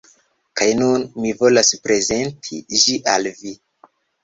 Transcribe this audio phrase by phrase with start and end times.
[0.61, 3.57] Kaj nun, mi volas prezenti ĝi al vi.